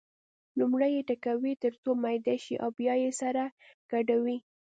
[0.59, 3.43] لومړی یې ټکوي تر څو میده شي او بیا یې سره
[3.91, 4.37] ګډوي.